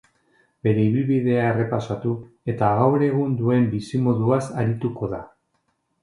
Bere 0.67 0.83
ibilbidea 0.87 1.41
errepasatu 1.49 2.13
eta 2.53 2.69
gaur 2.79 3.05
egun 3.09 3.35
duen 3.41 3.67
bizimoduaz 3.75 4.41
arituko 4.63 5.11
da. 5.13 5.21